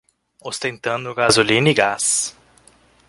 Ostentando 0.51 1.13
gasolina 1.13 1.69
e 1.69 1.75
gás 1.75 2.35